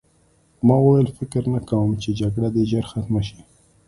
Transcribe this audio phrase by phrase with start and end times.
[0.67, 3.39] ما وویل فکر نه کوم چې جګړه دې ژر ختمه شي